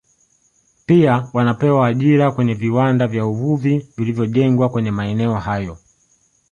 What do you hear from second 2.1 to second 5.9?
kwenye viwanda vya uvuvi vilivyojengwa kwenye maeneo hayo